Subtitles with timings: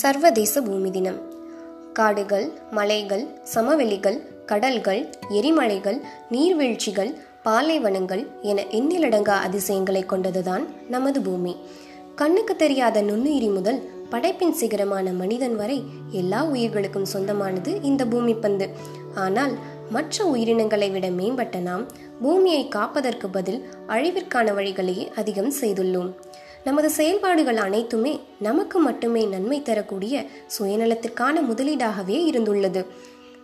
[0.00, 1.18] சர்வதேச பூமி தினம்.
[1.92, 5.98] காடுகள் மலைகள் சமவெளிகள் கடல்கள் எரிமலைகள்
[6.30, 7.10] நீர்வீழ்ச்சிகள்
[7.44, 11.56] பாலைவனங்கள் என எண்ணிலடங்கா அதிசயங்களை கொண்டதுதான் நமது பூமி.
[12.14, 13.80] கண்ணுக்கு தெரியாத நுண்ணுயிரி முதல்
[14.10, 15.78] படைப்பின் சிகரமான மனிதன் வரை
[16.10, 18.68] எல்லா உயிர்களுக்கும் சொந்தமானது இந்த பூமி பந்து.
[19.14, 19.54] ஆனால்
[19.90, 21.86] மற்ற உயிரினங்களை விட மேம்பட்ட நாம்
[22.22, 26.12] பூமியை காப்பதற்கு பதில் அழிவிற்கான வழிகளையே அதிகம் செய்துள்ளோம்.
[26.68, 30.24] நமது செயல்பாடுகள் அனைத்துமே நமக்கு மட்டுமே நன்மை தரக்கூடிய
[30.58, 32.86] சுயநலத்திற்கான முதலீடாகவே இருந்துள்ளது.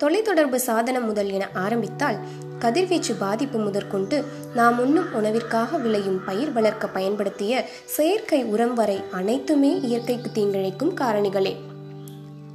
[0.00, 2.18] தொலைத்தொடர்பு சாதனம் முதல் என ஆரம்பித்தால்
[2.58, 10.30] கதிர்வீச்சு பாதிப்பு முதற்கொண்டு நாம் உண்ணும் உணவிற்காக விளையும் பயிர் வளர்க்க பயன்படுத்திய செயற்கை உரம் வரை அனைத்துமே இயற்கைக்கு
[10.34, 11.54] தீங்கிழைக்கும் காரணிகளே.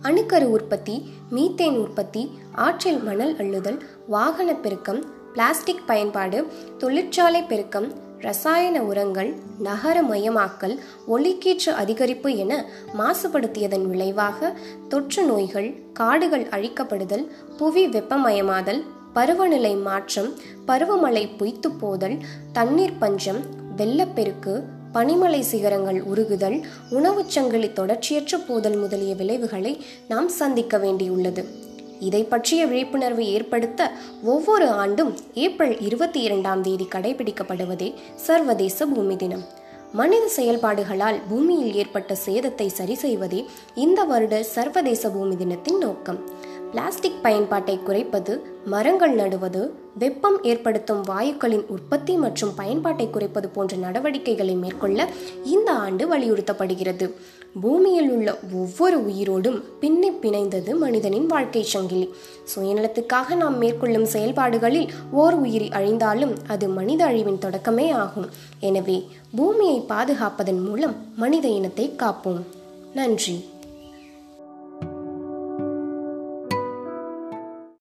[0.02, 0.96] அணுக்கரு உற்பத்தி
[1.32, 9.30] மீத்தேன் உற்பத்தி ஆற்றில் மணல் அள்ளுதல் வாகன பெருக்கம் பிளாஸ்டிக் பயன்பாடு தொழிற்சாலை பெருக்கம் ரசாயன உரங்கள்
[9.64, 10.76] நகரமயமாக்கல்
[11.08, 12.54] ஒலிக்கீற்று அதிகரிப்பு என
[12.98, 14.52] மாசுபடுத்தியதன் விளைவாக
[14.90, 17.26] தொற்று நோய்கள் காடுகள் அழிக்கப்படுதல்
[17.58, 18.82] புவி வெப்பமயமாதல்
[19.14, 20.30] பருவநிலை மாற்றம்
[20.68, 22.18] பருவமழை பொய்த்து போதல்
[22.54, 23.42] தண்ணீர் பஞ்சம்
[23.78, 24.56] வெள்ளப்பெருக்கு
[24.94, 26.58] பனிமலை சிகரங்கள் உருகுதல்
[26.90, 29.74] உணவுச் சங்கிலி தொடர்ச்சியற்ற போதல் முதலிய விளைவுகளை
[30.08, 31.44] நாம் சந்திக்க வேண்டியுள்ளது.
[32.00, 33.92] இதை பற்றிய விழிப்புணர்வு ஏற்படுத்த
[34.24, 39.44] ஒவ்வொரு ஆண்டும் ஏப்ரல் இருபத்தி இரண்டாம் தேதி கடைபிடிக்கப்படுவதே சர்வதேச பூமி தினம்.
[39.94, 46.20] மனித செயல்பாடுகளால் பூமியில் ஏற்பட்ட சேதத்தை சரி செய்வதே இந்த வருட சர்வதேச பூமி தினத்தின் நோக்கம்.
[46.74, 55.08] பிளாஸ்டிக் பயன்பாட்டை குறைப்பது மரங்கள் நடுவது வெப்பம் ஏற்படுத்தும் வாயுக்களின் உற்பத்தி மற்றும் பயன்பாட்டை குறைப்பது போன்ற நடவடிக்கைகளை மேற்கொள்ள
[55.44, 57.12] இந்த ஆண்டு வலியுறுத்தப்படுகிறது.
[57.62, 62.14] பூமியில் உள்ள ஒவ்வொரு உயிரோடும் பின்னி பிணைந்தது மனிதனின் வாழ்க்கை சங்கிலி.
[62.56, 68.30] சுயநலத்துக்காக நாம் மேற்கொள்ளும் செயல்பாடுகளில் ஓர் உயிரி அழிந்தாலும் அது மனித அழிவின் தொடக்கமே ஆகும்.
[68.60, 72.44] எனவே பூமியை பாதுகாப்பதன் மூலம் மனித இனத்தை காப்போம்.
[72.94, 73.52] நன்றி.